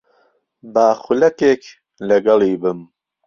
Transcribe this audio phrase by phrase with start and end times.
[0.73, 1.63] با خولەکێک
[2.09, 2.79] لەگەڵی بم.